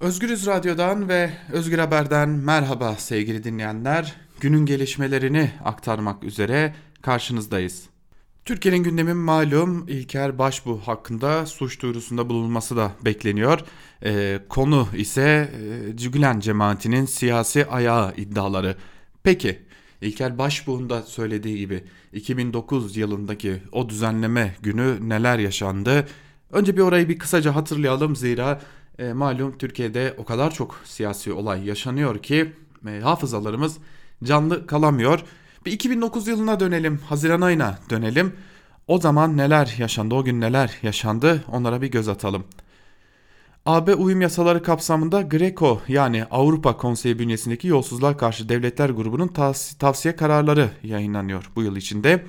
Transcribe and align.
Özgürüz 0.00 0.46
Radyo'dan 0.46 1.08
ve 1.08 1.30
Özgür 1.52 1.78
Haber'den 1.78 2.28
merhaba 2.28 2.94
sevgili 2.94 3.44
dinleyenler. 3.44 4.16
Günün 4.40 4.66
gelişmelerini 4.66 5.50
aktarmak 5.64 6.24
üzere 6.24 6.74
karşınızdayız. 7.02 7.82
Türkiye'nin 8.44 8.82
gündemi 8.82 9.14
malum 9.14 9.88
İlker 9.88 10.38
Başbuğ 10.38 10.80
hakkında 10.84 11.46
suç 11.46 11.82
duyurusunda 11.82 12.28
bulunması 12.28 12.76
da 12.76 12.92
bekleniyor. 13.04 13.60
Ee, 14.04 14.40
konu 14.48 14.88
ise 14.96 15.50
e, 16.02 16.08
Gülen 16.08 16.40
cemaatinin 16.40 17.06
siyasi 17.06 17.66
ayağı 17.66 18.14
iddiaları. 18.16 18.76
Peki 19.22 19.58
İlker 20.00 20.38
Başbuğ'un 20.38 20.90
da 20.90 21.02
söylediği 21.02 21.58
gibi 21.58 21.84
2009 22.12 22.96
yılındaki 22.96 23.62
o 23.72 23.88
düzenleme 23.88 24.56
günü 24.62 25.08
neler 25.08 25.38
yaşandı? 25.38 26.06
Önce 26.52 26.76
bir 26.76 26.82
orayı 26.82 27.08
bir 27.08 27.18
kısaca 27.18 27.54
hatırlayalım 27.54 28.16
zira 28.16 28.60
e, 28.98 29.12
malum 29.12 29.58
Türkiye'de 29.58 30.14
o 30.18 30.24
kadar 30.24 30.54
çok 30.54 30.80
siyasi 30.84 31.32
olay 31.32 31.66
yaşanıyor 31.66 32.18
ki 32.18 32.52
e, 32.88 33.00
hafızalarımız 33.00 33.78
canlı 34.24 34.66
kalamıyor. 34.66 35.24
Bir 35.66 35.72
2009 35.72 36.28
yılına 36.28 36.60
dönelim, 36.60 36.98
Haziran 36.98 37.40
ayına 37.40 37.78
dönelim. 37.90 38.32
O 38.86 39.00
zaman 39.00 39.36
neler 39.36 39.74
yaşandı, 39.78 40.14
o 40.14 40.24
gün 40.24 40.40
neler 40.40 40.78
yaşandı 40.82 41.44
onlara 41.48 41.82
bir 41.82 41.90
göz 41.90 42.08
atalım. 42.08 42.44
AB 43.66 43.94
uyum 43.94 44.20
yasaları 44.20 44.62
kapsamında 44.62 45.22
Greco 45.22 45.80
yani 45.88 46.24
Avrupa 46.24 46.76
Konseyi 46.76 47.18
bünyesindeki 47.18 47.68
yolsuzluğa 47.68 48.16
karşı 48.16 48.48
devletler 48.48 48.90
grubunun 48.90 49.30
tavsiye 49.78 50.16
kararları 50.16 50.70
yayınlanıyor 50.82 51.50
bu 51.56 51.62
yıl 51.62 51.76
içinde. 51.76 52.24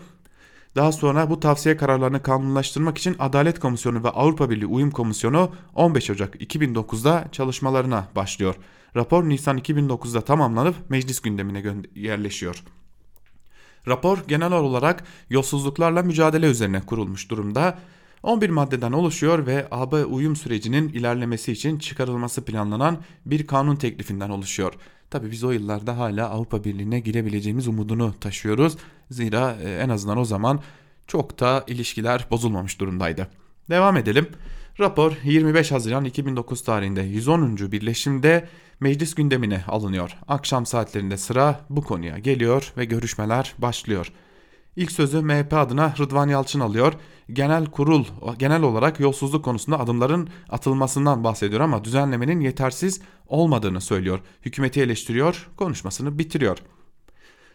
Daha 0.75 0.91
sonra 0.91 1.29
bu 1.29 1.39
tavsiye 1.39 1.77
kararlarını 1.77 2.23
kanunlaştırmak 2.23 2.97
için 2.97 3.15
Adalet 3.19 3.59
Komisyonu 3.59 4.03
ve 4.03 4.09
Avrupa 4.09 4.49
Birliği 4.49 4.65
Uyum 4.65 4.91
Komisyonu 4.91 5.51
15 5.75 6.09
Ocak 6.09 6.35
2009'da 6.35 7.25
çalışmalarına 7.31 8.07
başlıyor. 8.15 8.55
Rapor 8.95 9.29
Nisan 9.29 9.57
2009'da 9.57 10.21
tamamlanıp 10.21 10.75
meclis 10.89 11.19
gündemine 11.19 11.63
yerleşiyor. 11.95 12.63
Rapor 13.87 14.17
genel 14.27 14.51
olarak 14.51 15.03
yolsuzluklarla 15.29 16.03
mücadele 16.03 16.45
üzerine 16.45 16.81
kurulmuş 16.81 17.29
durumda. 17.29 17.79
11 18.23 18.49
maddeden 18.49 18.91
oluşuyor 18.91 19.45
ve 19.45 19.67
AB 19.71 20.05
uyum 20.05 20.35
sürecinin 20.35 20.89
ilerlemesi 20.89 21.51
için 21.51 21.79
çıkarılması 21.79 22.45
planlanan 22.45 22.97
bir 23.25 23.47
kanun 23.47 23.75
teklifinden 23.75 24.29
oluşuyor. 24.29 24.73
Tabi 25.09 25.31
biz 25.31 25.43
o 25.43 25.51
yıllarda 25.51 25.97
hala 25.97 26.29
Avrupa 26.29 26.63
Birliği'ne 26.63 26.99
girebileceğimiz 26.99 27.67
umudunu 27.67 28.13
taşıyoruz. 28.19 28.77
Zira 29.09 29.57
e, 29.63 29.75
en 29.75 29.89
azından 29.89 30.17
o 30.17 30.25
zaman 30.25 30.59
çok 31.07 31.39
da 31.39 31.63
ilişkiler 31.67 32.27
bozulmamış 32.31 32.79
durumdaydı. 32.79 33.27
Devam 33.69 33.97
edelim. 33.97 34.27
Rapor 34.79 35.13
25 35.23 35.71
Haziran 35.71 36.05
2009 36.05 36.63
tarihinde 36.63 37.01
110. 37.01 37.57
birleşimde 37.57 38.47
meclis 38.79 39.15
gündemine 39.15 39.63
alınıyor. 39.67 40.17
Akşam 40.27 40.65
saatlerinde 40.65 41.17
sıra 41.17 41.59
bu 41.69 41.81
konuya 41.81 42.17
geliyor 42.17 42.73
ve 42.77 42.85
görüşmeler 42.85 43.53
başlıyor. 43.57 44.11
İlk 44.75 44.91
sözü 44.91 45.21
MHP 45.21 45.53
adına 45.53 45.93
Rıdvan 45.99 46.27
Yalçın 46.29 46.59
alıyor. 46.59 46.93
Genel 47.33 47.65
kurul 47.65 48.05
genel 48.39 48.61
olarak 48.61 48.99
yolsuzluk 48.99 49.45
konusunda 49.45 49.79
adımların 49.79 50.29
atılmasından 50.49 51.23
bahsediyor 51.23 51.61
ama 51.61 51.83
düzenlemenin 51.83 52.39
yetersiz 52.39 53.01
olmadığını 53.27 53.81
söylüyor. 53.81 54.19
Hükümeti 54.41 54.81
eleştiriyor, 54.81 55.49
konuşmasını 55.57 56.19
bitiriyor. 56.19 56.57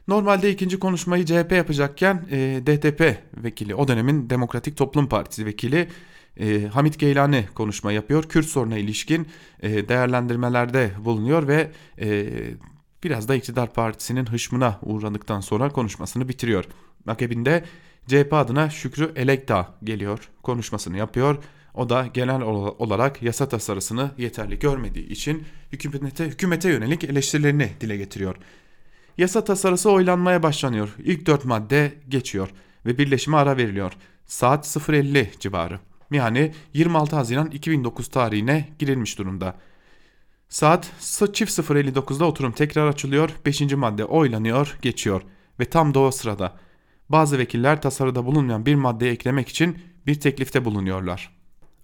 Normalde 0.08 0.50
ikinci 0.50 0.78
konuşmayı 0.78 1.24
CHP 1.26 1.52
yapacakken 1.52 2.26
e, 2.30 2.62
DTP 2.66 3.18
vekili, 3.36 3.74
o 3.74 3.88
dönemin 3.88 4.30
Demokratik 4.30 4.76
Toplum 4.76 5.08
Partisi 5.08 5.46
vekili 5.46 5.88
e, 6.40 6.66
Hamit 6.66 6.98
Geylani 6.98 7.48
konuşma 7.54 7.92
yapıyor. 7.92 8.24
Kürt 8.24 8.46
soruna 8.46 8.78
ilişkin 8.78 9.28
e, 9.60 9.88
değerlendirmelerde 9.88 10.90
bulunuyor 11.04 11.48
ve 11.48 11.70
e, 12.00 12.26
biraz 13.04 13.28
da 13.28 13.34
iktidar 13.34 13.72
partisinin 13.72 14.26
hışmına 14.26 14.78
uğradıktan 14.82 15.40
sonra 15.40 15.68
konuşmasını 15.68 16.28
bitiriyor. 16.28 16.64
Akabinde 17.06 17.64
CHP 18.06 18.32
adına 18.32 18.70
Şükrü 18.70 19.12
Elekta 19.16 19.74
geliyor 19.84 20.28
konuşmasını 20.42 20.96
yapıyor. 20.96 21.38
O 21.74 21.88
da 21.88 22.06
genel 22.06 22.42
olarak 22.42 23.22
yasa 23.22 23.48
tasarısını 23.48 24.10
yeterli 24.18 24.58
görmediği 24.58 25.08
için 25.08 25.44
hükümete, 25.72 26.24
hükümete 26.24 26.68
yönelik 26.68 27.04
eleştirilerini 27.04 27.70
dile 27.80 27.96
getiriyor. 27.96 28.36
Yasa 29.18 29.44
tasarısı 29.44 29.90
oylanmaya 29.90 30.42
başlanıyor. 30.42 30.94
İlk 30.98 31.26
dört 31.26 31.44
madde 31.44 31.94
geçiyor 32.08 32.48
ve 32.86 32.98
birleşime 32.98 33.36
ara 33.36 33.56
veriliyor. 33.56 33.92
Saat 34.26 34.66
0.50 34.66 35.40
civarı. 35.40 35.80
Yani 36.10 36.52
26 36.74 37.16
Haziran 37.16 37.50
2009 37.50 38.08
tarihine 38.08 38.68
girilmiş 38.78 39.18
durumda. 39.18 39.56
Saat 40.48 40.92
çift 41.32 41.58
0.59'da 41.58 42.24
oturum 42.24 42.52
tekrar 42.52 42.88
açılıyor. 42.88 43.30
5. 43.46 43.60
madde 43.60 44.04
oylanıyor, 44.04 44.78
geçiyor. 44.82 45.22
Ve 45.60 45.64
tam 45.64 45.94
da 45.94 46.00
o 46.00 46.10
sırada 46.10 46.56
bazı 47.08 47.38
vekiller 47.38 47.82
tasarıda 47.82 48.26
bulunmayan 48.26 48.66
bir 48.66 48.74
maddeyi 48.74 49.12
eklemek 49.12 49.48
için 49.48 49.78
bir 50.06 50.20
teklifte 50.20 50.64
bulunuyorlar. 50.64 51.36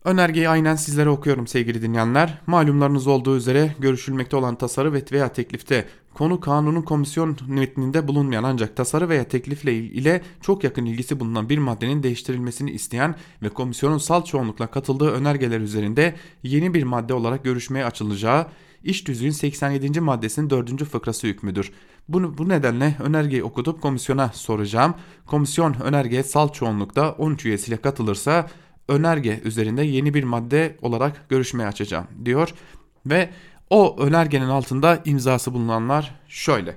Önergeyi 0.05 0.49
aynen 0.49 0.77
sizlere 0.77 1.09
okuyorum 1.09 1.47
sevgili 1.47 1.83
dinleyenler. 1.83 2.39
Malumlarınız 2.47 3.07
olduğu 3.07 3.37
üzere 3.37 3.75
görüşülmekte 3.79 4.37
olan 4.37 4.55
tasarı 4.55 4.93
veya 4.93 5.33
teklifte 5.33 5.89
konu 6.15 6.41
kanunun 6.41 6.83
komisyon 6.83 7.37
metninde 7.47 8.09
bulunmayan 8.09 8.45
ancak 8.45 8.77
tasarı 8.77 9.09
veya 9.09 9.25
teklifle 9.25 9.75
ile 9.75 10.23
çok 10.41 10.65
yakın 10.65 10.85
ilgisi 10.85 11.21
bulunan 11.21 11.49
bir 11.49 11.59
maddenin 11.59 12.03
değiştirilmesini 12.03 12.71
isteyen 12.71 13.15
ve 13.43 13.49
komisyonun 13.49 13.99
sal 13.99 14.25
çoğunlukla 14.25 14.67
katıldığı 14.67 15.11
önergeler 15.11 15.61
üzerinde 15.61 16.15
yeni 16.43 16.75
bir 16.75 16.83
madde 16.83 17.15
olarak 17.15 17.45
görüşmeye 17.45 17.85
açılacağı 17.85 18.47
İş 18.85 19.03
Tüzüğün 19.03 19.31
87. 19.31 20.01
maddesinin 20.01 20.51
4. 20.51 20.85
fıkrası 20.85 21.27
hükmüdür. 21.27 21.73
Bunu, 22.09 22.39
bu 22.39 22.49
nedenle 22.49 22.97
önergeyi 23.01 23.45
okutup 23.45 23.83
komisyona 23.83 24.29
soracağım. 24.29 24.95
Komisyon 25.27 25.75
önergeye 25.81 26.23
sal 26.23 26.49
çoğunlukta 26.49 27.13
13 27.13 27.47
üyesiyle 27.47 27.77
katılırsa 27.77 28.47
önerge 28.89 29.41
üzerinde 29.45 29.83
yeni 29.83 30.15
bir 30.15 30.25
madde 30.25 30.77
olarak 30.83 31.29
görüşmeye 31.29 31.67
açacağım 31.67 32.07
diyor. 32.25 32.55
Ve 33.07 33.31
o 33.71 33.97
önergenin 34.01 34.49
altında 34.49 35.03
imzası 35.05 35.55
bulunanlar 35.55 36.15
şöyle. 36.29 36.77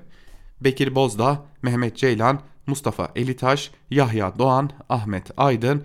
Bekir 0.62 0.96
Bozdağ, 0.96 1.46
Mehmet 1.62 1.98
Ceylan, 1.98 2.40
Mustafa 2.68 3.12
Elitaş, 3.16 3.72
Yahya 3.90 4.40
Doğan, 4.40 4.70
Ahmet 4.90 5.32
Aydın, 5.38 5.84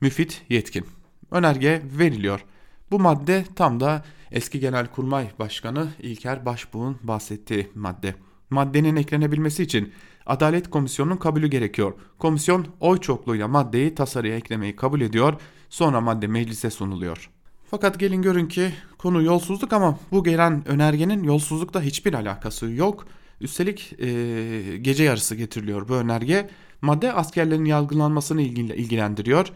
Müfit 0.00 0.42
Yetkin. 0.48 0.86
Önerge 1.30 1.82
veriliyor. 1.84 2.44
Bu 2.90 2.98
madde 2.98 3.44
tam 3.56 3.80
da 3.80 4.04
eski 4.30 4.60
Genelkurmay 4.60 5.30
Başkanı 5.38 5.88
İlker 5.98 6.46
Başbuğ'un 6.46 6.98
bahsettiği 7.02 7.70
madde. 7.74 8.14
Maddenin 8.52 8.96
eklenebilmesi 8.96 9.62
için 9.62 9.92
Adalet 10.26 10.70
Komisyonu'nun 10.70 11.16
kabulü 11.16 11.46
gerekiyor. 11.46 11.92
Komisyon 12.18 12.66
oy 12.80 13.00
çokluğuyla 13.00 13.48
maddeyi 13.48 13.94
tasarıya 13.94 14.36
eklemeyi 14.36 14.76
kabul 14.76 15.00
ediyor. 15.00 15.34
Sonra 15.68 16.00
madde 16.00 16.26
meclise 16.26 16.70
sunuluyor. 16.70 17.30
Fakat 17.70 17.98
gelin 17.98 18.22
görün 18.22 18.46
ki 18.46 18.72
konu 18.98 19.22
yolsuzluk 19.22 19.72
ama 19.72 19.98
bu 20.12 20.24
gelen 20.24 20.68
önergenin 20.68 21.22
yolsuzlukla 21.22 21.82
hiçbir 21.82 22.14
alakası 22.14 22.70
yok. 22.70 23.06
Üstelik 23.40 23.92
e, 23.98 24.76
gece 24.80 25.04
yarısı 25.04 25.34
getiriliyor 25.34 25.88
bu 25.88 25.94
önerge. 25.94 26.48
Madde 26.82 27.12
askerlerin 27.12 27.64
yargılanmasını 27.64 28.42
ilgilendiriyor 28.42 29.52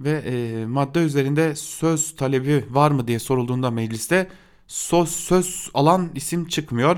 ve 0.00 0.10
e, 0.10 0.66
madde 0.66 0.98
üzerinde 0.98 1.54
söz 1.56 2.16
talebi 2.16 2.64
var 2.70 2.90
mı 2.90 3.08
diye 3.08 3.18
sorulduğunda 3.18 3.70
mecliste 3.70 4.28
söz, 4.66 5.08
söz 5.08 5.70
alan 5.74 6.10
isim 6.14 6.48
çıkmıyor. 6.48 6.96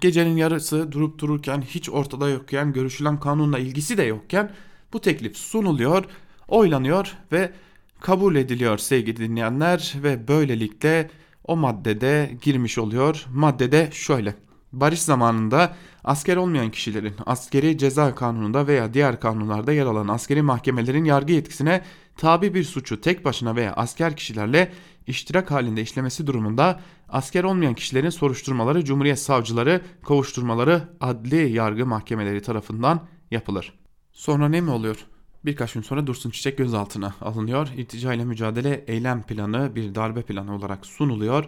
Gecenin 0.00 0.36
yarısı 0.36 0.92
durup 0.92 1.18
dururken 1.18 1.60
hiç 1.60 1.90
ortada 1.90 2.28
yokken 2.28 2.72
görüşülen 2.72 3.20
kanunla 3.20 3.58
ilgisi 3.58 3.98
de 3.98 4.02
yokken 4.02 4.50
bu 4.92 5.00
teklif 5.00 5.36
sunuluyor, 5.36 6.04
oylanıyor 6.48 7.16
ve 7.32 7.52
kabul 8.00 8.36
ediliyor 8.36 8.78
sevgili 8.78 9.16
dinleyenler 9.16 9.94
ve 10.02 10.28
böylelikle 10.28 11.10
o 11.44 11.56
maddede 11.56 12.38
girmiş 12.42 12.78
oluyor. 12.78 13.26
Maddede 13.32 13.88
şöyle. 13.92 14.34
Barış 14.72 15.02
zamanında 15.02 15.76
asker 16.04 16.36
olmayan 16.36 16.70
kişilerin 16.70 17.14
askeri 17.26 17.78
ceza 17.78 18.14
kanununda 18.14 18.66
veya 18.66 18.94
diğer 18.94 19.20
kanunlarda 19.20 19.72
yer 19.72 19.86
alan 19.86 20.08
askeri 20.08 20.42
mahkemelerin 20.42 21.04
yargı 21.04 21.32
yetkisine 21.32 21.82
tabi 22.16 22.54
bir 22.54 22.64
suçu 22.64 23.00
tek 23.00 23.24
başına 23.24 23.56
veya 23.56 23.72
asker 23.72 24.16
kişilerle 24.16 24.72
iştirak 25.06 25.50
halinde 25.50 25.82
işlemesi 25.82 26.26
durumunda 26.26 26.80
asker 27.08 27.44
olmayan 27.44 27.74
kişilerin 27.74 28.10
soruşturmaları 28.10 28.84
Cumhuriyet 28.84 29.18
savcıları, 29.18 29.80
kovuşturmaları 30.02 30.82
adli 31.00 31.52
yargı 31.52 31.86
mahkemeleri 31.86 32.42
tarafından 32.42 33.00
yapılır. 33.30 33.72
Sonra 34.12 34.48
ne 34.48 34.60
mi 34.60 34.70
oluyor? 34.70 35.06
Birkaç 35.44 35.72
gün 35.72 35.82
sonra 35.82 36.06
Dursun 36.06 36.30
Çiçek 36.30 36.58
gözaltına 36.58 37.14
alınıyor. 37.20 37.68
İrtica 37.76 38.12
ile 38.12 38.24
mücadele 38.24 38.84
eylem 38.86 39.22
planı 39.22 39.76
bir 39.76 39.94
darbe 39.94 40.22
planı 40.22 40.54
olarak 40.54 40.86
sunuluyor 40.86 41.44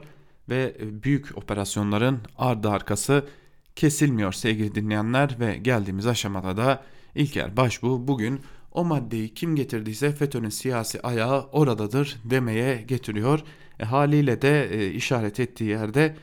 ve 0.48 0.76
büyük 0.80 1.38
operasyonların 1.38 2.18
ardı 2.38 2.70
arkası 2.70 3.26
kesilmiyor 3.76 4.32
sevgili 4.32 4.74
dinleyenler 4.74 5.36
ve 5.40 5.56
geldiğimiz 5.56 6.06
aşamada 6.06 6.56
da 6.56 6.82
İlker 7.14 7.56
Başbuğ 7.56 8.08
bugün 8.08 8.40
o 8.72 8.84
maddeyi 8.84 9.34
kim 9.34 9.56
getirdiyse 9.56 10.12
FETÖ'nün 10.12 10.48
siyasi 10.48 11.02
ayağı 11.02 11.46
oradadır 11.52 12.16
demeye 12.24 12.82
getiriyor. 12.82 13.40
E, 13.80 13.84
haliyle 13.84 14.42
de 14.42 14.68
e, 14.70 14.90
işaret 14.90 15.40
ettiği 15.40 15.64
yerde 15.64 16.16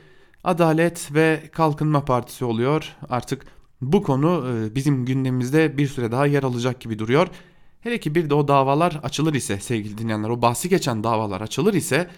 Adalet 0.44 1.14
ve 1.14 1.42
Kalkınma 1.52 2.04
Partisi 2.04 2.44
oluyor. 2.44 2.96
Artık 3.08 3.46
bu 3.80 4.02
konu 4.02 4.46
e, 4.48 4.74
bizim 4.74 5.04
gündemimizde 5.04 5.78
bir 5.78 5.88
süre 5.88 6.12
daha 6.12 6.26
yer 6.26 6.42
alacak 6.42 6.80
gibi 6.80 6.98
duruyor. 6.98 7.28
Hele 7.80 8.00
ki 8.00 8.14
bir 8.14 8.30
de 8.30 8.34
o 8.34 8.48
davalar 8.48 9.00
açılır 9.02 9.34
ise 9.34 9.60
sevgili 9.60 9.98
dinleyenler 9.98 10.28
o 10.28 10.42
bahsi 10.42 10.68
geçen 10.68 11.04
davalar 11.04 11.40
açılır 11.40 11.74
ise 11.74 12.10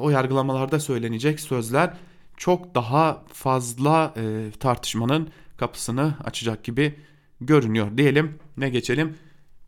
o 0.00 0.10
yargılamalarda 0.10 0.80
söylenecek 0.80 1.40
sözler 1.40 1.94
çok 2.36 2.74
daha 2.74 3.24
fazla 3.32 4.14
tartışmanın 4.60 5.28
kapısını 5.56 6.14
açacak 6.24 6.64
gibi 6.64 6.94
görünüyor 7.40 7.98
diyelim 7.98 8.38
ve 8.58 8.68
geçelim 8.68 9.16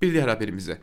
bir 0.03 0.13
diğer 0.13 0.29
haberimize. 0.29 0.79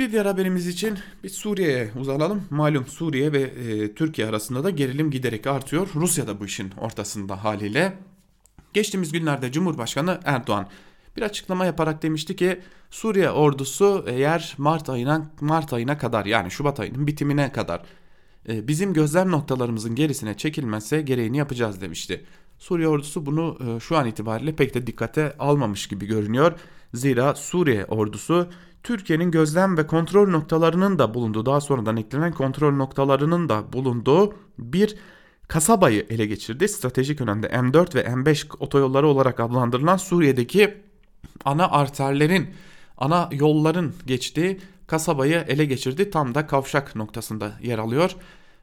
Bir 0.00 0.12
diğer 0.12 0.26
haberimiz 0.26 0.66
için 0.66 0.98
bir 1.24 1.28
Suriye'ye 1.28 1.90
uzanalım. 2.00 2.44
Malum 2.50 2.86
Suriye 2.86 3.32
ve 3.32 3.40
e, 3.40 3.94
Türkiye 3.94 4.26
arasında 4.28 4.64
da 4.64 4.70
gerilim 4.70 5.10
giderek 5.10 5.46
artıyor. 5.46 5.88
Rusya 5.94 6.26
da 6.26 6.40
bu 6.40 6.44
işin 6.44 6.70
ortasında 6.78 7.44
haliyle. 7.44 7.98
Geçtiğimiz 8.74 9.12
günlerde 9.12 9.52
Cumhurbaşkanı 9.52 10.20
Erdoğan 10.24 10.68
bir 11.16 11.22
açıklama 11.22 11.66
yaparak 11.66 12.02
demişti 12.02 12.36
ki 12.36 12.60
Suriye 12.90 13.30
ordusu 13.30 14.04
eğer 14.08 14.54
Mart 14.58 14.88
ayına 14.90 15.30
Mart 15.40 15.72
ayına 15.72 15.98
kadar 15.98 16.26
yani 16.26 16.50
Şubat 16.50 16.80
ayının 16.80 17.06
bitimine 17.06 17.52
kadar 17.52 17.82
e, 18.48 18.68
bizim 18.68 18.92
gözlem 18.92 19.30
noktalarımızın 19.30 19.94
gerisine 19.94 20.36
çekilmezse 20.36 21.02
gereğini 21.02 21.36
yapacağız 21.36 21.80
demişti. 21.80 22.24
Suriye 22.60 22.88
ordusu 22.88 23.26
bunu 23.26 23.58
e, 23.66 23.80
şu 23.80 23.96
an 23.96 24.06
itibariyle 24.06 24.56
pek 24.56 24.74
de 24.74 24.86
dikkate 24.86 25.36
almamış 25.38 25.86
gibi 25.86 26.06
görünüyor. 26.06 26.52
Zira 26.94 27.34
Suriye 27.34 27.84
ordusu 27.84 28.48
Türkiye'nin 28.82 29.30
gözlem 29.30 29.76
ve 29.76 29.86
kontrol 29.86 30.28
noktalarının 30.28 30.98
da 30.98 31.14
bulunduğu 31.14 31.46
daha 31.46 31.60
sonradan 31.60 31.96
eklenen 31.96 32.32
kontrol 32.32 32.72
noktalarının 32.72 33.48
da 33.48 33.72
bulunduğu 33.72 34.34
bir 34.58 34.96
kasabayı 35.48 36.06
ele 36.10 36.26
geçirdi. 36.26 36.68
Stratejik 36.68 37.20
önemde 37.20 37.46
M4 37.46 37.94
ve 37.94 38.02
M5 38.02 38.56
otoyolları 38.58 39.06
olarak 39.06 39.40
adlandırılan 39.40 39.96
Suriye'deki 39.96 40.74
ana 41.44 41.70
arterlerin, 41.70 42.50
ana 42.98 43.28
yolların 43.32 43.94
geçtiği 44.06 44.60
kasabayı 44.86 45.44
ele 45.48 45.64
geçirdi. 45.64 46.10
Tam 46.10 46.34
da 46.34 46.46
kavşak 46.46 46.96
noktasında 46.96 47.52
yer 47.62 47.78
alıyor. 47.78 48.16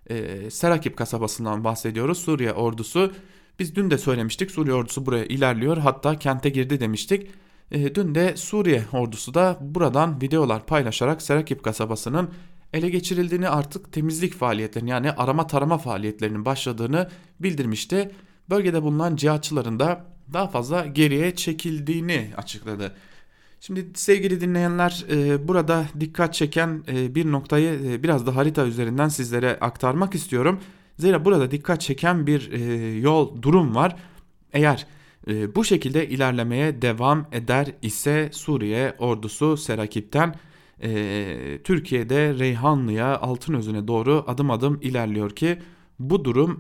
Ee, 0.10 0.50
Serakip 0.52 0.98
kasabasından 0.98 1.64
bahsediyoruz. 1.64 2.18
Suriye 2.18 2.54
ordusu 2.54 3.12
biz 3.60 3.76
dün 3.76 3.92
de 3.92 3.98
söylemiştik 3.98 4.52
Suriye 4.52 4.76
ordusu 4.76 5.06
buraya 5.06 5.26
ilerliyor 5.26 5.78
hatta 5.78 6.20
kente 6.20 6.50
girdi 6.50 6.80
demiştik. 6.80 7.30
E, 7.72 7.96
dün 7.96 8.16
de 8.16 8.38
Suriye 8.38 8.84
ordusu 8.94 9.34
da 9.34 9.58
buradan 9.62 10.22
videolar 10.22 10.66
paylaşarak 10.66 11.22
Serakip 11.22 11.64
kasabasının 11.64 12.30
ele 12.74 12.90
geçirildiğini 12.90 13.50
artık 13.50 13.94
temizlik 13.94 14.34
faaliyetlerinin 14.34 14.92
yani 14.92 15.12
arama 15.12 15.48
tarama 15.48 15.78
faaliyetlerinin 15.78 16.46
başladığını 16.46 17.10
bildirmişti. 17.40 18.12
Bölgede 18.50 18.84
bulunan 18.84 19.16
cihatçıların 19.16 19.80
da 19.80 20.06
daha 20.34 20.48
fazla 20.48 20.86
geriye 20.86 21.36
çekildiğini 21.36 22.32
açıkladı. 22.38 22.96
Şimdi 23.60 23.88
sevgili 23.94 24.42
dinleyenler 24.42 25.06
e, 25.12 25.48
burada 25.48 25.86
dikkat 26.00 26.34
çeken 26.34 26.84
e, 26.88 27.16
bir 27.16 27.32
noktayı 27.32 27.80
e, 27.86 28.04
biraz 28.04 28.28
da 28.28 28.36
harita 28.36 28.66
üzerinden 28.66 29.08
sizlere 29.08 29.58
aktarmak 29.62 30.16
istiyorum. 30.16 30.60
Zira 30.98 31.26
burada 31.26 31.52
dikkat 31.52 31.82
çeken 31.82 32.28
bir 32.28 32.52
yol 33.02 33.42
durum 33.42 33.76
var. 33.76 33.96
Eğer 34.54 34.88
bu 35.56 35.64
şekilde 35.64 36.10
ilerlemeye 36.10 36.82
devam 36.82 37.28
eder 37.32 37.68
ise 37.82 38.30
Suriye 38.32 38.96
ordusu 39.00 39.58
Serakip'ten 39.58 40.36
Türkiye'de 41.64 42.40
Reyhanlı'ya 42.40 43.20
Altınözü'ne 43.20 43.88
doğru 43.88 44.24
adım 44.28 44.52
adım 44.52 44.80
ilerliyor 44.82 45.30
ki 45.30 45.60
bu 46.00 46.26
durum 46.26 46.60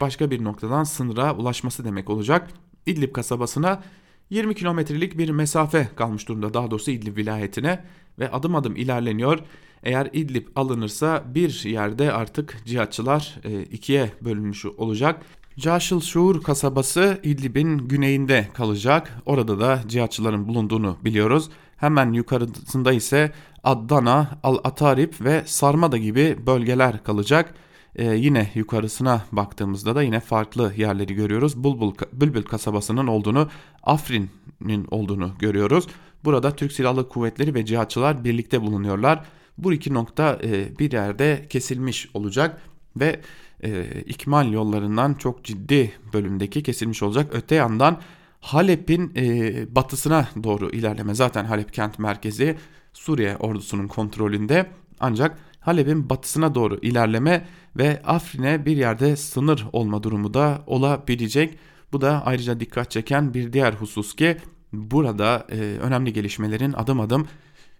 başka 0.00 0.30
bir 0.30 0.44
noktadan 0.44 0.84
sınıra 0.84 1.34
ulaşması 1.36 1.84
demek 1.84 2.10
olacak. 2.10 2.50
İdlib 2.86 3.12
kasabasına 3.12 3.82
20 4.30 4.54
kilometrelik 4.54 5.18
bir 5.18 5.30
mesafe 5.30 5.88
kalmış 5.96 6.28
durumda 6.28 6.54
daha 6.54 6.70
doğrusu 6.70 6.90
İdlib 6.90 7.16
vilayetine 7.16 7.84
ve 8.18 8.30
adım 8.30 8.54
adım 8.54 8.76
ilerleniyor. 8.76 9.38
Eğer 9.86 10.10
İdlib 10.12 10.46
alınırsa 10.56 11.24
bir 11.34 11.64
yerde 11.64 12.12
artık 12.12 12.62
cihatçılar 12.64 13.34
e, 13.44 13.62
ikiye 13.62 14.10
bölünmüş 14.20 14.66
olacak. 14.66 15.22
Caşıl 15.58 16.00
Şuur 16.00 16.42
kasabası 16.42 17.20
İdlib'in 17.22 17.78
güneyinde 17.78 18.48
kalacak. 18.54 19.22
Orada 19.26 19.60
da 19.60 19.80
cihatçıların 19.86 20.48
bulunduğunu 20.48 20.96
biliyoruz. 21.04 21.50
Hemen 21.76 22.12
yukarısında 22.12 22.92
ise 22.92 23.32
Adana, 23.64 24.38
Al-Atarip 24.42 25.20
ve 25.20 25.42
Sarmada 25.46 25.96
gibi 25.96 26.36
bölgeler 26.46 27.04
kalacak. 27.04 27.54
Ee, 27.96 28.04
yine 28.04 28.50
yukarısına 28.54 29.24
baktığımızda 29.32 29.94
da 29.94 30.02
yine 30.02 30.20
farklı 30.20 30.72
yerleri 30.76 31.14
görüyoruz. 31.14 31.64
Bulbul, 31.64 31.94
Bülbül 32.12 32.42
kasabasının 32.42 33.06
olduğunu, 33.06 33.48
Afrin'in 33.82 34.86
olduğunu 34.90 35.32
görüyoruz. 35.38 35.86
Burada 36.24 36.56
Türk 36.56 36.72
Silahlı 36.72 37.08
Kuvvetleri 37.08 37.54
ve 37.54 37.64
cihatçılar 37.64 38.24
birlikte 38.24 38.62
bulunuyorlar. 38.62 39.24
Bu 39.58 39.72
iki 39.72 39.94
nokta 39.94 40.38
e, 40.44 40.78
bir 40.78 40.92
yerde 40.92 41.46
kesilmiş 41.50 42.08
olacak 42.14 42.62
ve 42.96 43.20
e, 43.64 44.00
ikmal 44.06 44.52
yollarından 44.52 45.14
çok 45.14 45.44
ciddi 45.44 45.92
bölümdeki 46.12 46.62
kesilmiş 46.62 47.02
olacak. 47.02 47.30
Öte 47.32 47.54
yandan 47.54 48.00
Halep'in 48.40 49.12
e, 49.16 49.74
batısına 49.74 50.28
doğru 50.42 50.70
ilerleme 50.70 51.14
zaten 51.14 51.44
Halep 51.44 51.72
kent 51.72 51.98
merkezi 51.98 52.56
Suriye 52.92 53.36
ordusunun 53.36 53.88
kontrolünde 53.88 54.66
ancak 55.00 55.38
Halep'in 55.60 56.10
batısına 56.10 56.54
doğru 56.54 56.78
ilerleme 56.82 57.46
ve 57.76 58.02
Afrin'e 58.04 58.66
bir 58.66 58.76
yerde 58.76 59.16
sınır 59.16 59.66
olma 59.72 60.02
durumu 60.02 60.34
da 60.34 60.62
olabilecek. 60.66 61.58
Bu 61.92 62.00
da 62.00 62.22
ayrıca 62.26 62.60
dikkat 62.60 62.90
çeken 62.90 63.34
bir 63.34 63.52
diğer 63.52 63.72
husus 63.72 64.16
ki 64.16 64.36
burada 64.72 65.46
e, 65.50 65.56
önemli 65.58 66.12
gelişmelerin 66.12 66.72
adım 66.72 67.00
adım 67.00 67.26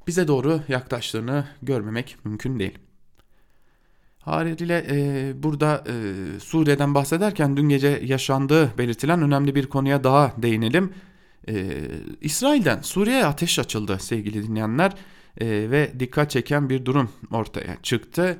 bize 0.06 0.28
doğru 0.28 0.60
yaklaştığını 0.68 1.44
görmemek 1.62 2.16
mümkün 2.24 2.58
değil. 2.58 2.78
Haliyle 4.18 4.86
e, 4.90 5.32
burada 5.42 5.84
e, 5.88 5.94
Suriye'den 6.40 6.94
bahsederken 6.94 7.56
dün 7.56 7.68
gece 7.68 8.00
yaşandığı 8.04 8.78
belirtilen 8.78 9.22
önemli 9.22 9.54
bir 9.54 9.66
konuya 9.66 10.04
daha 10.04 10.32
değinelim. 10.42 10.92
E, 11.48 11.68
İsrail'den 12.20 12.80
Suriye'ye 12.80 13.24
ateş 13.24 13.58
açıldı 13.58 13.98
sevgili 14.00 14.48
dinleyenler 14.48 14.92
e, 15.40 15.46
ve 15.46 15.92
dikkat 16.00 16.30
çeken 16.30 16.70
bir 16.70 16.84
durum 16.84 17.10
ortaya 17.30 17.76
çıktı. 17.82 18.38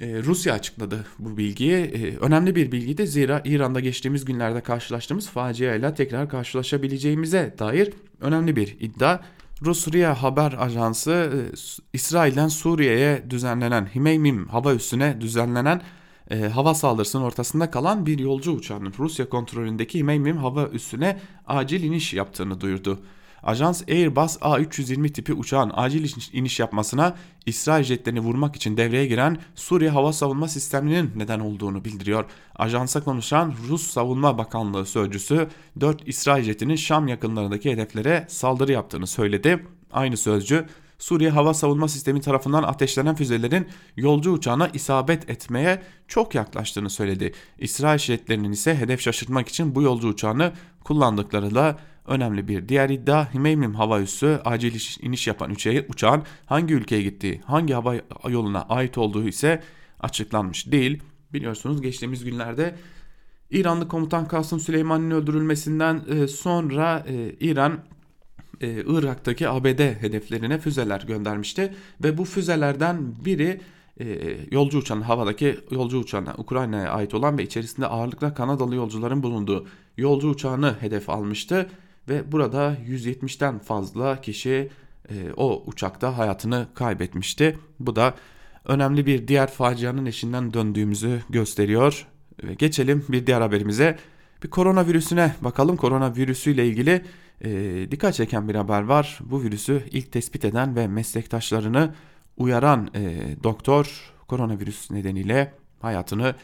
E, 0.00 0.22
Rusya 0.22 0.54
açıkladı 0.54 1.06
bu 1.18 1.36
bilgiyi. 1.36 1.76
E, 1.76 2.16
önemli 2.16 2.56
bir 2.56 2.72
bilgiydi 2.72 3.06
zira 3.06 3.42
İran'da 3.44 3.80
geçtiğimiz 3.80 4.24
günlerde 4.24 4.60
karşılaştığımız 4.60 5.28
faciayla 5.28 5.94
tekrar 5.94 6.28
karşılaşabileceğimize 6.28 7.54
dair 7.58 7.92
önemli 8.20 8.56
bir 8.56 8.76
iddia. 8.80 9.20
Rus 9.64 9.88
RIA 9.88 10.22
haber 10.22 10.54
ajansı 10.58 11.10
e, 11.10 11.38
İsrail'den 11.92 12.48
Suriye'ye 12.48 13.30
düzenlenen 13.30 13.86
Himeymim 13.94 14.48
hava 14.48 14.74
üssüne 14.74 15.20
düzenlenen 15.20 15.82
e, 16.30 16.40
hava 16.40 16.74
saldırısının 16.74 17.22
ortasında 17.22 17.70
kalan 17.70 18.06
bir 18.06 18.18
yolcu 18.18 18.52
uçağının 18.52 18.92
Rusya 18.98 19.28
kontrolündeki 19.28 19.98
Himeymim 19.98 20.36
hava 20.36 20.68
üssüne 20.68 21.20
acil 21.46 21.82
iniş 21.82 22.14
yaptığını 22.14 22.60
duyurdu. 22.60 23.00
Ajans 23.42 23.82
Airbus 23.88 24.36
A320 24.36 25.12
tipi 25.12 25.32
uçağın 25.32 25.72
acil 25.74 26.10
iniş 26.32 26.60
yapmasına 26.60 27.16
İsrail 27.46 27.84
jetlerini 27.84 28.20
vurmak 28.20 28.56
için 28.56 28.76
devreye 28.76 29.06
giren 29.06 29.38
Suriye 29.54 29.90
Hava 29.90 30.12
Savunma 30.12 30.48
Sistemi'nin 30.48 31.12
neden 31.16 31.40
olduğunu 31.40 31.84
bildiriyor. 31.84 32.24
Ajansa 32.56 33.04
konuşan 33.04 33.54
Rus 33.68 33.86
Savunma 33.86 34.38
Bakanlığı 34.38 34.86
sözcüsü 34.86 35.48
4 35.80 36.08
İsrail 36.08 36.44
jetinin 36.44 36.76
Şam 36.76 37.08
yakınlarındaki 37.08 37.72
hedeflere 37.72 38.26
saldırı 38.28 38.72
yaptığını 38.72 39.06
söyledi. 39.06 39.66
Aynı 39.92 40.16
sözcü 40.16 40.66
Suriye 40.98 41.30
Hava 41.30 41.54
Savunma 41.54 41.88
Sistemi 41.88 42.20
tarafından 42.20 42.62
ateşlenen 42.62 43.14
füzelerin 43.14 43.68
yolcu 43.96 44.32
uçağına 44.32 44.68
isabet 44.68 45.30
etmeye 45.30 45.82
çok 46.08 46.34
yaklaştığını 46.34 46.90
söyledi. 46.90 47.32
İsrail 47.58 47.98
jetlerinin 47.98 48.52
ise 48.52 48.76
hedef 48.76 49.00
şaşırtmak 49.00 49.48
için 49.48 49.74
bu 49.74 49.82
yolcu 49.82 50.08
uçağını 50.08 50.52
kullandıkları 50.84 51.54
da 51.54 51.78
önemli 52.06 52.48
bir 52.48 52.68
diğer 52.68 52.90
iddia 52.90 53.34
Himeymim 53.34 53.74
hava 53.74 54.00
üssü 54.00 54.40
acil 54.44 54.80
iniş 55.02 55.26
yapan 55.26 55.56
uçağın 55.88 56.22
hangi 56.46 56.74
ülkeye 56.74 57.02
gittiği, 57.02 57.40
hangi 57.44 57.74
hava 57.74 57.94
yoluna 58.28 58.62
ait 58.62 58.98
olduğu 58.98 59.28
ise 59.28 59.62
açıklanmış 60.00 60.72
değil. 60.72 61.02
Biliyorsunuz 61.32 61.82
geçtiğimiz 61.82 62.24
günlerde 62.24 62.74
İranlı 63.50 63.88
komutan 63.88 64.28
Kasım 64.28 64.60
Süleyman'ın 64.60 65.10
öldürülmesinden 65.10 66.02
e, 66.08 66.28
sonra 66.28 67.04
e, 67.08 67.30
İran 67.40 67.78
e, 68.60 68.82
Irak'taki 68.86 69.48
ABD 69.48 70.02
hedeflerine 70.02 70.58
füzeler 70.58 71.00
göndermişti 71.00 71.74
ve 72.04 72.18
bu 72.18 72.24
füzelerden 72.24 73.24
biri 73.24 73.60
yolcu 74.50 74.78
uçağın 74.78 75.00
havadaki 75.00 75.56
yolcu 75.70 75.98
uçağına 75.98 76.34
Ukrayna'ya 76.38 76.90
ait 76.90 77.14
olan 77.14 77.38
ve 77.38 77.42
içerisinde 77.42 77.86
ağırlıkla 77.86 78.34
Kanadalı 78.34 78.74
yolcuların 78.74 79.22
bulunduğu 79.22 79.66
yolcu 79.96 80.28
uçağını 80.28 80.76
hedef 80.80 81.10
almıştı 81.10 81.68
ve 82.08 82.32
burada 82.32 82.76
170'ten 82.88 83.58
fazla 83.58 84.20
kişi 84.20 84.70
e, 85.10 85.32
o 85.36 85.62
uçakta 85.66 86.18
hayatını 86.18 86.66
kaybetmişti. 86.74 87.58
Bu 87.80 87.96
da 87.96 88.14
önemli 88.64 89.06
bir 89.06 89.28
diğer 89.28 89.50
facianın 89.50 90.06
eşinden 90.06 90.52
döndüğümüzü 90.52 91.20
gösteriyor. 91.30 92.06
Ve 92.44 92.54
geçelim 92.54 93.04
bir 93.08 93.26
diğer 93.26 93.40
haberimize. 93.40 93.98
Bir 94.42 94.50
koronavirüsüne 94.50 95.34
bakalım. 95.40 95.76
Koronavirüsüyle 95.76 96.66
ilgili 96.66 97.04
e, 97.40 97.50
dikkat 97.90 98.14
çeken 98.14 98.48
bir 98.48 98.54
haber 98.54 98.82
var. 98.82 99.18
Bu 99.24 99.42
virüsü 99.42 99.82
ilk 99.90 100.12
tespit 100.12 100.44
eden 100.44 100.76
ve 100.76 100.86
meslektaşlarını 100.86 101.94
uyaran 102.36 102.90
e, 102.94 103.18
doktor 103.44 104.12
koronavirüs 104.28 104.90
nedeniyle 104.90 105.52
hayatını 105.80 106.34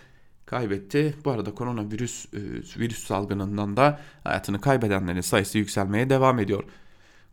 kaybetti. 0.53 1.15
Bu 1.25 1.31
arada 1.31 1.55
koronavirüs 1.55 2.27
e, 2.35 2.41
virüs 2.81 3.07
salgınından 3.07 3.77
da 3.77 4.01
hayatını 4.25 4.61
kaybedenlerin 4.61 5.21
sayısı 5.21 5.59
yükselmeye 5.59 6.11
devam 6.11 6.39
ediyor. 6.39 6.65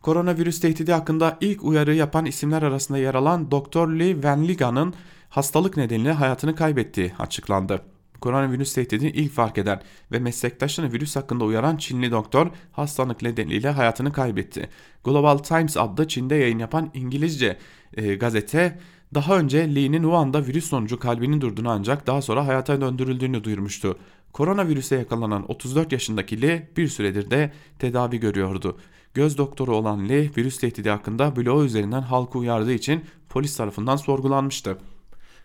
Koronavirüs 0.02 0.60
tehdidi 0.60 0.92
hakkında 0.92 1.38
ilk 1.40 1.64
uyarı 1.64 1.94
yapan 1.94 2.26
isimler 2.26 2.62
arasında 2.62 2.98
yer 2.98 3.14
alan 3.14 3.50
Dr. 3.50 3.88
Lee 3.88 4.22
Van 4.22 4.48
Liga'nın 4.48 4.94
hastalık 5.28 5.76
nedeniyle 5.76 6.12
hayatını 6.12 6.54
kaybettiği 6.54 7.12
açıklandı. 7.18 7.82
Koronavirüs 8.20 8.74
tehdidini 8.74 9.10
ilk 9.10 9.32
fark 9.32 9.58
eden 9.58 9.80
ve 10.12 10.18
meslektaşını 10.18 10.92
virüs 10.92 11.16
hakkında 11.16 11.44
uyaran 11.44 11.76
Çinli 11.76 12.10
doktor 12.10 12.46
hastalık 12.72 13.22
nedeniyle 13.22 13.70
hayatını 13.70 14.12
kaybetti. 14.12 14.68
Global 15.04 15.38
Times 15.38 15.76
adlı 15.76 16.08
Çin'de 16.08 16.34
yayın 16.34 16.58
yapan 16.58 16.90
İngilizce 16.94 17.58
e, 17.96 18.14
gazete 18.14 18.78
daha 19.14 19.38
önce 19.38 19.74
Lee'nin 19.74 20.02
Wuhan'da 20.02 20.46
virüs 20.46 20.64
sonucu 20.64 20.98
kalbinin 20.98 21.40
durduğunu 21.40 21.70
ancak 21.70 22.06
daha 22.06 22.22
sonra 22.22 22.46
hayata 22.46 22.80
döndürüldüğünü 22.80 23.44
duyurmuştu. 23.44 23.98
Koronavirüse 24.32 24.96
yakalanan 24.96 25.50
34 25.50 25.92
yaşındaki 25.92 26.42
Lee 26.42 26.68
bir 26.76 26.88
süredir 26.88 27.30
de 27.30 27.52
tedavi 27.78 28.20
görüyordu. 28.20 28.78
Göz 29.14 29.38
doktoru 29.38 29.76
olan 29.76 30.08
Lee 30.08 30.30
virüs 30.36 30.58
tehdidi 30.58 30.90
hakkında 30.90 31.36
bloğu 31.36 31.64
üzerinden 31.64 32.02
halkı 32.02 32.38
uyardığı 32.38 32.72
için 32.72 33.04
polis 33.28 33.56
tarafından 33.56 33.96
sorgulanmıştı. 33.96 34.78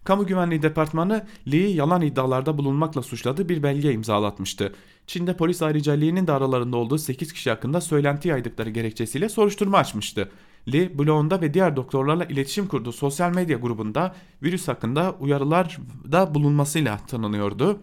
Kamu 0.03 0.25
Güvenliği 0.25 0.62
Departmanı 0.62 1.25
Lee'yi 1.51 1.75
yalan 1.75 2.01
iddialarda 2.01 2.57
bulunmakla 2.57 3.01
suçladığı 3.01 3.50
bir 3.50 3.63
belge 3.63 3.93
imzalatmıştı. 3.93 4.74
Çin'de 5.07 5.38
polis 5.38 5.62
ayrıca 5.62 5.93
Lee'nin 5.93 6.27
de 6.27 6.31
aralarında 6.31 6.77
olduğu 6.77 6.98
8 6.98 7.34
kişi 7.34 7.50
hakkında 7.50 7.81
söylenti 7.81 8.27
yaydıkları 8.27 8.69
gerekçesiyle 8.69 9.29
soruşturma 9.29 9.77
açmıştı. 9.77 10.31
Lee, 10.74 11.00
blogunda 11.00 11.41
ve 11.41 11.53
diğer 11.53 11.75
doktorlarla 11.75 12.25
iletişim 12.25 12.67
kurduğu 12.67 12.91
sosyal 12.91 13.34
medya 13.34 13.57
grubunda 13.57 14.15
virüs 14.43 14.67
hakkında 14.67 15.15
uyarılarda 15.19 16.36
bulunmasıyla 16.36 16.98
tanınıyordu. 16.98 17.79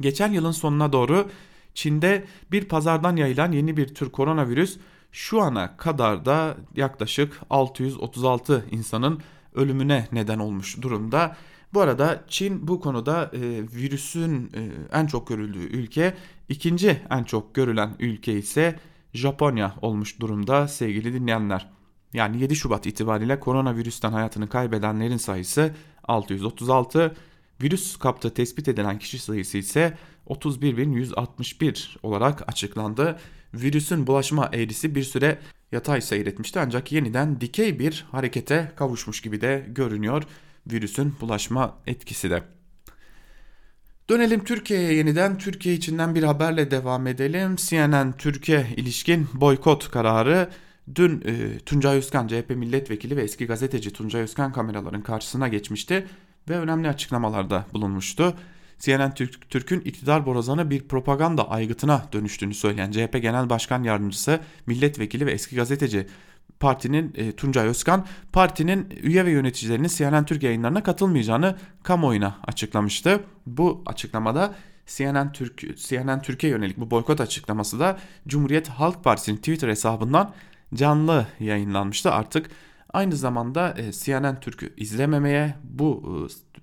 Geçen 0.00 0.32
yılın 0.32 0.50
sonuna 0.50 0.92
doğru 0.92 1.28
Çin'de 1.74 2.24
bir 2.52 2.64
pazardan 2.64 3.16
yayılan 3.16 3.52
yeni 3.52 3.76
bir 3.76 3.94
tür 3.94 4.10
koronavirüs 4.10 4.78
şu 5.12 5.42
ana 5.42 5.76
kadar 5.76 6.24
da 6.24 6.56
yaklaşık 6.76 7.40
636 7.50 8.66
insanın 8.70 9.20
ölümüne 9.54 10.08
neden 10.12 10.38
olmuş 10.38 10.82
durumda. 10.82 11.36
Bu 11.74 11.80
arada 11.80 12.24
Çin 12.28 12.68
bu 12.68 12.80
konuda 12.80 13.30
e, 13.32 13.40
virüsün 13.76 14.50
e, 14.54 14.70
en 14.98 15.06
çok 15.06 15.28
görüldüğü 15.28 15.58
ülke, 15.58 16.14
ikinci 16.48 17.00
en 17.10 17.24
çok 17.24 17.54
görülen 17.54 17.94
ülke 17.98 18.32
ise 18.32 18.78
Japonya 19.12 19.74
olmuş 19.82 20.20
durumda 20.20 20.68
sevgili 20.68 21.12
dinleyenler. 21.12 21.73
Yani 22.14 22.40
7 22.42 22.56
Şubat 22.56 22.86
itibariyle 22.86 23.40
koronavirüsten 23.40 24.12
hayatını 24.12 24.48
kaybedenlerin 24.48 25.16
sayısı 25.16 25.74
636, 26.04 27.16
virüs 27.62 27.96
kaptığı 27.96 28.34
tespit 28.34 28.68
edilen 28.68 28.98
kişi 28.98 29.18
sayısı 29.18 29.58
ise 29.58 29.98
31.161 30.26 31.96
olarak 32.02 32.48
açıklandı. 32.48 33.18
Virüsün 33.54 34.06
bulaşma 34.06 34.50
eğrisi 34.52 34.94
bir 34.94 35.02
süre 35.02 35.38
yatay 35.72 36.00
seyretmişti 36.00 36.60
ancak 36.60 36.92
yeniden 36.92 37.40
dikey 37.40 37.78
bir 37.78 38.06
harekete 38.12 38.72
kavuşmuş 38.76 39.20
gibi 39.20 39.40
de 39.40 39.66
görünüyor 39.68 40.22
virüsün 40.66 41.14
bulaşma 41.20 41.78
etkisi 41.86 42.30
de. 42.30 42.42
Dönelim 44.10 44.44
Türkiye'ye 44.44 44.92
yeniden. 44.94 45.38
Türkiye 45.38 45.74
içinden 45.74 46.14
bir 46.14 46.22
haberle 46.22 46.70
devam 46.70 47.06
edelim. 47.06 47.56
CNN 47.56 48.12
Türkiye 48.12 48.66
ilişkin 48.76 49.28
boykot 49.34 49.90
kararı 49.90 50.48
dün 50.94 51.22
e, 51.24 51.58
Tuncay 51.58 51.96
Özkan 51.96 52.28
CHP 52.28 52.50
milletvekili 52.50 53.16
ve 53.16 53.22
eski 53.22 53.46
gazeteci 53.46 53.92
Tuncay 53.92 54.22
Özkan 54.22 54.52
kameraların 54.52 55.02
karşısına 55.02 55.48
geçmişti 55.48 56.06
ve 56.48 56.58
önemli 56.58 56.88
açıklamalarda 56.88 57.66
bulunmuştu. 57.72 58.34
CNN 58.78 59.14
Türk, 59.14 59.50
Türk'ün 59.50 59.80
iktidar 59.80 60.26
borazanı 60.26 60.70
bir 60.70 60.88
propaganda 60.88 61.50
aygıtına 61.50 62.08
dönüştüğünü 62.12 62.54
söyleyen 62.54 62.90
CHP 62.90 63.22
Genel 63.22 63.50
Başkan 63.50 63.82
Yardımcısı, 63.82 64.40
milletvekili 64.66 65.26
ve 65.26 65.32
eski 65.32 65.56
gazeteci 65.56 66.06
partinin 66.60 67.12
e, 67.16 67.32
Tuncay 67.32 67.68
Özkan 67.68 68.06
partinin 68.32 68.88
üye 69.02 69.24
ve 69.24 69.30
yöneticilerinin 69.30 69.88
CNN 69.88 70.24
Türk 70.24 70.42
yayınlarına 70.42 70.82
katılmayacağını 70.82 71.56
kamuoyuna 71.82 72.38
açıklamıştı. 72.46 73.20
Bu 73.46 73.82
açıklamada 73.86 74.54
CNN 74.86 75.32
Türk 75.32 75.78
CNN 75.78 76.22
Türkiye 76.22 76.52
yönelik 76.52 76.76
bu 76.76 76.90
boykot 76.90 77.20
açıklaması 77.20 77.80
da 77.80 77.98
Cumhuriyet 78.28 78.68
Halk 78.68 79.04
Partisi'nin 79.04 79.36
Twitter 79.36 79.68
hesabından 79.68 80.34
canlı 80.74 81.26
yayınlanmıştı. 81.40 82.10
Artık 82.10 82.50
aynı 82.92 83.16
zamanda 83.16 83.74
e, 83.78 83.92
CNN 83.92 84.40
Türk'ü 84.40 84.74
izlememeye 84.76 85.54
bu 85.64 86.02
e, 86.04 86.14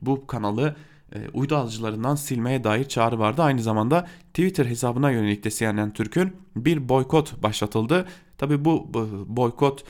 bu 0.05 0.27
kanalı 0.27 0.75
e, 1.15 1.29
uydu 1.29 1.55
alıcılarından 1.55 2.15
silmeye 2.15 2.63
dair 2.63 2.85
çağrı 2.85 3.19
vardı. 3.19 3.41
Aynı 3.41 3.61
zamanda 3.61 4.07
Twitter 4.27 4.65
hesabına 4.65 5.11
yönelik 5.11 5.43
de 5.43 5.49
CNN 5.51 5.93
Türk'ün 5.93 6.35
bir 6.55 6.89
boykot 6.89 7.43
başlatıldı. 7.43 8.05
Tabi 8.37 8.65
bu 8.65 8.93
boykot 9.27 9.83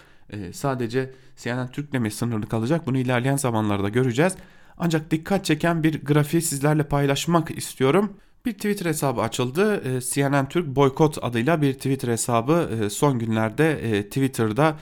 sadece 0.53 1.13
CNN 1.37 1.67
Türk'le 1.67 1.93
mi 1.93 2.11
sınırlı 2.11 2.49
kalacak 2.49 2.87
bunu 2.87 2.97
ilerleyen 2.97 3.35
zamanlarda 3.35 3.89
göreceğiz. 3.89 4.35
Ancak 4.77 5.11
dikkat 5.11 5.45
çeken 5.45 5.83
bir 5.83 6.05
grafiği 6.05 6.41
sizlerle 6.41 6.83
paylaşmak 6.83 7.57
istiyorum. 7.57 8.13
Bir 8.45 8.53
Twitter 8.53 8.85
hesabı 8.85 9.21
açıldı. 9.21 9.83
E, 9.97 10.01
CNN 10.01 10.49
Türk 10.49 10.67
boykot 10.67 11.17
adıyla 11.21 11.61
bir 11.61 11.73
Twitter 11.73 12.07
hesabı 12.07 12.87
son 12.91 13.19
günlerde 13.19 14.03
Twitter'da 14.03 14.77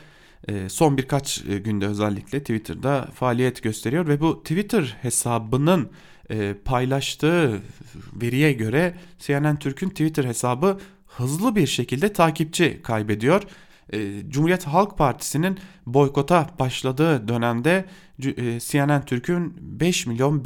son 0.67 0.97
birkaç 0.97 1.43
günde 1.43 1.87
özellikle 1.87 2.39
Twitter'da 2.39 3.07
faaliyet 3.13 3.63
gösteriyor 3.63 4.07
ve 4.07 4.21
bu 4.21 4.43
Twitter 4.43 4.97
hesabının 5.01 5.89
e, 6.29 6.53
paylaştığı 6.65 7.61
veriye 8.21 8.53
göre 8.53 8.95
CNN 9.19 9.55
Türk'ün 9.55 9.89
Twitter 9.89 10.23
hesabı 10.23 10.79
hızlı 11.07 11.55
bir 11.55 11.67
şekilde 11.67 12.13
takipçi 12.13 12.79
kaybediyor. 12.83 13.43
E, 13.93 14.29
Cumhuriyet 14.29 14.63
Halk 14.63 14.97
Partisi'nin 14.97 15.59
boykota 15.85 16.49
başladığı 16.59 17.27
dönemde 17.27 17.85
e, 18.23 18.59
CNN 18.59 19.05
Türk'ün 19.05 19.53
5 19.61 20.07
milyon 20.07 20.45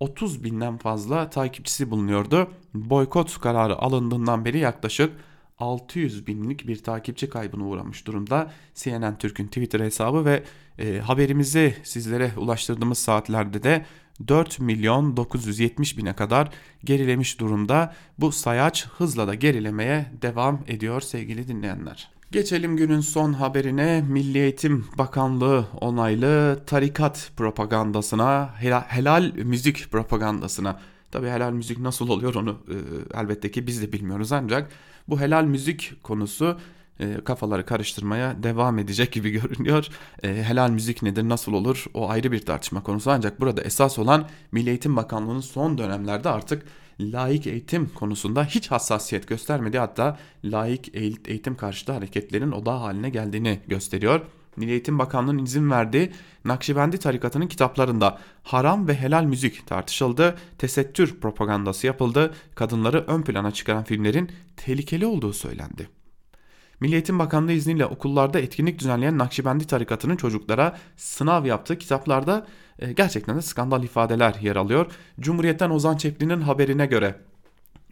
530 0.00 0.44
binden 0.44 0.76
fazla 0.78 1.30
takipçisi 1.30 1.90
bulunuyordu. 1.90 2.50
Boykot 2.74 3.40
kararı 3.40 3.76
alındığından 3.78 4.44
beri 4.44 4.58
yaklaşık 4.58 5.12
600 5.58 6.26
binlik 6.26 6.68
bir 6.68 6.82
takipçi 6.82 7.28
kaybına 7.28 7.64
uğramış 7.64 8.06
durumda. 8.06 8.50
CNN 8.74 9.18
Türk'ün 9.18 9.46
Twitter 9.46 9.80
hesabı 9.80 10.24
ve 10.24 10.42
e, 10.78 10.98
haberimizi 10.98 11.74
sizlere 11.84 12.30
ulaştırdığımız 12.36 12.98
saatlerde 12.98 13.62
de 13.62 13.86
4 14.28 14.60
milyon 14.60 15.16
970 15.16 15.98
bine 15.98 16.16
kadar 16.16 16.50
gerilemiş 16.84 17.40
durumda. 17.40 17.94
Bu 18.18 18.32
sayaç 18.32 18.86
hızla 18.88 19.26
da 19.26 19.34
gerilemeye 19.34 20.06
devam 20.22 20.60
ediyor 20.68 21.00
sevgili 21.00 21.48
dinleyenler. 21.48 22.17
Geçelim 22.32 22.76
günün 22.76 23.00
son 23.00 23.32
haberine 23.32 24.04
Milli 24.08 24.38
Eğitim 24.38 24.86
Bakanlığı 24.98 25.64
onaylı 25.80 26.62
tarikat 26.66 27.30
propagandasına, 27.36 28.54
helal, 28.88 29.32
müzik 29.34 29.90
propagandasına. 29.92 30.80
Tabi 31.10 31.28
helal 31.28 31.52
müzik 31.52 31.78
nasıl 31.78 32.08
oluyor 32.08 32.34
onu 32.34 32.58
e, 32.68 32.76
elbette 33.20 33.50
ki 33.50 33.66
biz 33.66 33.82
de 33.82 33.92
bilmiyoruz 33.92 34.32
ancak 34.32 34.70
bu 35.08 35.20
helal 35.20 35.44
müzik 35.44 36.02
konusu 36.02 36.58
e, 37.00 37.14
kafaları 37.24 37.66
karıştırmaya 37.66 38.42
devam 38.42 38.78
edecek 38.78 39.12
gibi 39.12 39.30
görünüyor. 39.40 39.86
E, 40.22 40.28
helal 40.28 40.70
müzik 40.70 41.02
nedir, 41.02 41.28
nasıl 41.28 41.52
olur 41.52 41.84
o 41.94 42.10
ayrı 42.10 42.32
bir 42.32 42.46
tartışma 42.46 42.82
konusu 42.82 43.10
ancak 43.10 43.40
burada 43.40 43.62
esas 43.62 43.98
olan 43.98 44.28
Milli 44.52 44.68
Eğitim 44.68 44.96
Bakanlığı'nın 44.96 45.40
son 45.40 45.78
dönemlerde 45.78 46.28
artık 46.28 46.62
laik 47.00 47.46
eğitim 47.46 47.88
konusunda 47.94 48.44
hiç 48.44 48.70
hassasiyet 48.70 49.28
göstermedi 49.28 49.78
hatta 49.78 50.18
laik 50.44 50.94
eğitim 51.28 51.56
karşıtı 51.56 51.92
hareketlerin 51.92 52.52
odağı 52.52 52.78
haline 52.78 53.10
geldiğini 53.10 53.60
gösteriyor. 53.66 54.20
Milli 54.56 54.70
Eğitim 54.70 54.98
Bakanlığı'nın 54.98 55.44
izin 55.44 55.70
verdiği 55.70 56.12
Nakşibendi 56.44 56.98
tarikatının 56.98 57.46
kitaplarında 57.46 58.18
haram 58.42 58.88
ve 58.88 58.94
helal 58.94 59.24
müzik 59.24 59.66
tartışıldı, 59.66 60.38
tesettür 60.58 61.20
propagandası 61.20 61.86
yapıldı, 61.86 62.34
kadınları 62.54 63.04
ön 63.06 63.22
plana 63.22 63.50
çıkaran 63.50 63.84
filmlerin 63.84 64.30
tehlikeli 64.56 65.06
olduğu 65.06 65.32
söylendi. 65.32 65.97
Milli 66.80 66.94
Eğitim 66.94 67.18
Bakanlığı 67.18 67.52
izniyle 67.52 67.86
okullarda 67.86 68.40
etkinlik 68.40 68.78
düzenleyen 68.78 69.18
Nakşibendi 69.18 69.66
tarikatının 69.66 70.16
çocuklara 70.16 70.78
sınav 70.96 71.46
yaptığı 71.46 71.78
kitaplarda 71.78 72.46
e, 72.78 72.92
gerçekten 72.92 73.36
de 73.36 73.42
skandal 73.42 73.84
ifadeler 73.84 74.34
yer 74.42 74.56
alıyor. 74.56 74.86
Cumhuriyet'ten 75.20 75.70
Ozan 75.70 75.96
Çepli'nin 75.96 76.40
haberine 76.40 76.86
göre 76.86 77.14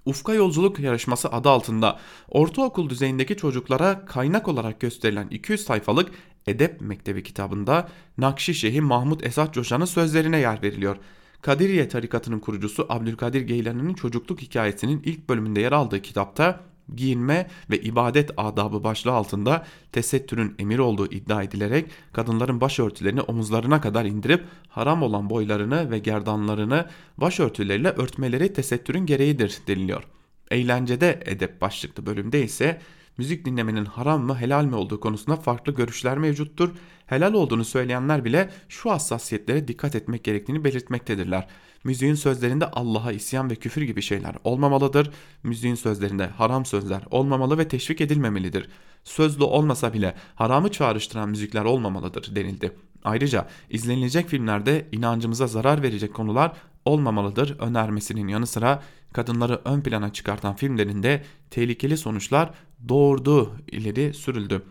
Ufka 0.07 0.35
Yolculuk 0.35 0.79
Yarışması 0.81 1.29
adı 1.29 1.49
altında 1.49 1.99
ortaokul 2.29 2.91
düzeyindeki 2.91 3.37
çocuklara 3.37 4.05
kaynak 4.05 4.49
olarak 4.49 4.81
gösterilen 4.81 5.29
200 5.29 5.65
sayfalık 5.65 6.11
Edep 6.47 6.81
Mektebi 6.81 7.23
kitabında 7.23 7.89
Nakşişehi 8.19 8.81
Mahmut 8.81 9.27
Esat 9.27 9.55
Coşan'ın 9.55 9.85
sözlerine 9.85 10.39
yer 10.39 10.63
veriliyor. 10.63 10.97
Kadiriye 11.43 11.89
tarikatının 11.89 12.39
kurucusu 12.39 12.87
Abdülkadir 12.89 13.41
Geylani'nin 13.41 13.95
çocukluk 13.95 14.43
hikayesinin 14.43 15.03
ilk 15.05 15.29
bölümünde 15.29 15.61
yer 15.61 15.73
aldığı 15.73 16.03
kitapta 16.03 16.61
giyinme 16.95 17.47
ve 17.71 17.81
ibadet 17.81 18.31
adabı 18.37 18.85
başlığı 18.85 19.13
altında 19.13 19.67
tesettürün 19.93 20.55
emir 20.59 20.79
olduğu 20.79 21.07
iddia 21.07 21.43
edilerek 21.43 21.91
kadınların 22.13 22.61
başörtülerini 22.61 23.21
omuzlarına 23.21 23.81
kadar 23.81 24.05
indirip 24.05 24.45
haram 24.69 25.03
olan 25.03 25.31
boylarını 25.31 25.91
ve 25.91 25.99
gerdanlarını 25.99 26.87
başörtüleriyle 27.17 27.89
örtmeleri 27.89 28.53
tesettürün 28.53 29.07
gereğidir 29.07 29.59
deniliyor. 29.67 30.03
Eğlencede 30.51 31.23
edep 31.27 31.61
başlıklı 31.61 32.07
bölümde 32.07 32.43
ise 32.43 32.81
müzik 33.19 33.45
dinlemenin 33.45 33.85
haram 33.85 34.23
mı 34.23 34.39
helal 34.39 34.65
mi 34.65 34.75
olduğu 34.75 35.01
konusunda 35.01 35.37
farklı 35.37 35.75
görüşler 35.75 36.19
mevcuttur. 36.19 36.71
Helal 37.07 37.33
olduğunu 37.33 37.65
söyleyenler 37.65 38.25
bile 38.25 38.51
şu 38.69 38.91
hassasiyetlere 38.91 39.69
dikkat 39.69 39.95
etmek 39.95 40.25
gerektiğini 40.25 40.65
belirtmektedirler. 40.65 41.47
Müziğin 41.85 42.15
sözlerinde 42.15 42.71
Allah'a 42.71 43.13
isyan 43.13 43.51
ve 43.51 43.55
küfür 43.55 43.83
gibi 43.83 44.03
şeyler 44.03 44.35
olmamalıdır. 44.45 45.11
Müziğin 45.43 45.75
sözlerinde 45.75 46.27
haram 46.27 46.67
sözler 46.67 47.03
olmamalı 47.11 47.59
ve 47.59 47.69
teşvik 47.69 48.01
edilmemelidir. 48.01 48.69
Sözlü 49.05 49.45
olmasa 49.45 49.93
bile 49.93 50.15
haramı 50.35 50.71
çağrıştıran 50.71 51.29
müzikler 51.29 51.65
olmamalıdır 51.65 52.37
denildi. 52.37 52.73
Ayrıca 53.05 53.49
izlenilecek 53.71 54.29
filmlerde 54.29 54.87
inancımıza 54.93 55.47
zarar 55.47 55.83
verecek 55.83 56.15
konular 56.15 56.53
olmamalıdır 56.85 57.61
önermesinin 57.61 58.29
yanı 58.29 58.47
sıra 58.47 58.83
kadınları 59.13 59.61
ön 59.65 59.81
plana 59.81 60.13
çıkartan 60.13 60.57
filmlerinde 60.57 61.25
tehlikeli 61.51 61.97
sonuçlar 61.97 62.51
doğurduğu 62.89 63.57
ileri 63.73 64.15
sürüldü. 64.15 64.63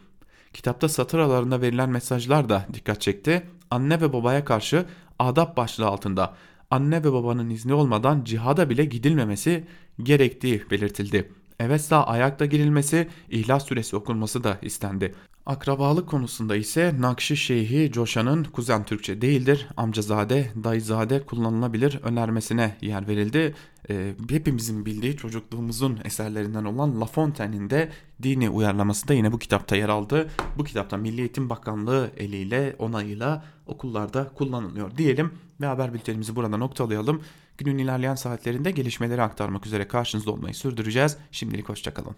Kitapta 0.53 0.89
satır 0.89 1.19
aralarında 1.19 1.61
verilen 1.61 1.89
mesajlar 1.89 2.49
da 2.49 2.65
dikkat 2.73 3.01
çekti. 3.01 3.43
Anne 3.71 4.01
ve 4.01 4.13
babaya 4.13 4.45
karşı 4.45 4.85
adab 5.19 5.57
başlığı 5.57 5.87
altında 5.87 6.35
anne 6.71 7.03
ve 7.03 7.13
babanın 7.13 7.49
izni 7.49 7.73
olmadan 7.73 8.23
cihada 8.23 8.69
bile 8.69 8.85
gidilmemesi 8.85 9.67
gerektiği 10.03 10.63
belirtildi. 10.71 11.31
Evet 11.59 11.81
sağ 11.81 12.03
ayakta 12.03 12.45
girilmesi, 12.45 13.09
İhlas 13.29 13.65
süresi 13.65 13.95
okunması 13.95 14.43
da 14.43 14.57
istendi. 14.61 15.15
Akrabalık 15.45 16.09
konusunda 16.09 16.55
ise 16.55 16.95
Nakşi 16.99 17.37
Şeyhi 17.37 17.91
Coşan'ın 17.91 18.43
kuzen 18.43 18.83
Türkçe 18.83 19.21
değildir, 19.21 19.67
amcazade, 19.77 20.51
dayızade 20.63 21.25
kullanılabilir 21.25 21.99
önermesine 22.03 22.77
yer 22.81 23.07
verildi. 23.07 23.55
Ee, 23.89 24.13
hepimizin 24.29 24.85
bildiği 24.85 25.17
çocukluğumuzun 25.17 25.99
eserlerinden 26.03 26.63
olan 26.65 27.01
La 27.01 27.05
Fontaine'in 27.05 27.69
de 27.69 27.91
dini 28.23 28.49
uyarlaması 28.49 29.07
da 29.07 29.13
yine 29.13 29.31
bu 29.31 29.39
kitapta 29.39 29.75
yer 29.75 29.89
aldı. 29.89 30.29
Bu 30.57 30.63
kitapta 30.63 30.97
Milli 30.97 31.21
Eğitim 31.21 31.49
Bakanlığı 31.49 32.11
eliyle, 32.17 32.75
onayıyla 32.79 33.45
okullarda 33.67 34.29
kullanılıyor 34.35 34.97
diyelim 34.97 35.31
ve 35.61 35.65
haber 35.65 35.93
bültenimizi 35.93 36.35
burada 36.35 36.57
noktalayalım. 36.57 37.21
Günün 37.57 37.77
ilerleyen 37.77 38.15
saatlerinde 38.15 38.71
gelişmeleri 38.71 39.21
aktarmak 39.21 39.65
üzere 39.65 39.87
karşınızda 39.87 40.31
olmayı 40.31 40.53
sürdüreceğiz. 40.53 41.17
Şimdilik 41.31 41.69
hoşçakalın. 41.69 42.15